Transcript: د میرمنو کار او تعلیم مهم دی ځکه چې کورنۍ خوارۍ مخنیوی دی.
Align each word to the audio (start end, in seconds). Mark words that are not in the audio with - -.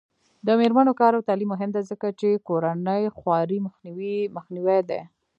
د 0.45 0.47
میرمنو 0.59 0.93
کار 0.99 1.11
او 1.17 1.25
تعلیم 1.29 1.49
مهم 1.53 1.69
دی 1.75 1.81
ځکه 1.91 2.07
چې 2.19 2.29
کورنۍ 2.47 3.03
خوارۍ 3.17 3.57
مخنیوی 3.67 4.79
دی. 4.89 5.01